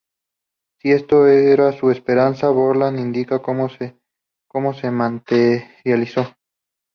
[0.79, 3.53] Si esto era su esperanza, Barlow indica que
[4.53, 6.25] no se materializó.